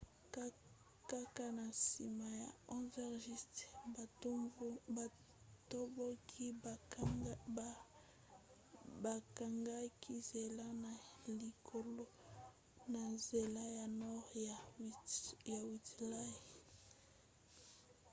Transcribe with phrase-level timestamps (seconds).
[1.09, 6.45] kaka na nsima ya 11:00 batomboki
[9.03, 10.93] bakangaki nzela na
[11.39, 12.05] likalo
[12.93, 14.29] na nzela ya nord
[15.51, 16.35] ya whitehall